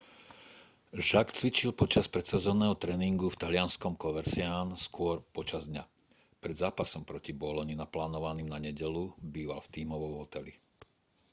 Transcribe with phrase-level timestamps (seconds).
[1.09, 5.83] jarque cvičil počas predsezónneho tréningu v talianskom coverciane skôr počas dňa
[6.41, 10.53] pred zápasom proti boloni naplánovaným na nedeľu býval v tímovom hoteli